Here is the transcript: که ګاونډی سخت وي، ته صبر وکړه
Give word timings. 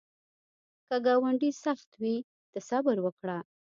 که 0.87 0.95
ګاونډی 1.05 1.49
سخت 1.63 1.89
وي، 2.01 2.15
ته 2.51 2.59
صبر 2.69 2.97
وکړه 3.01 3.37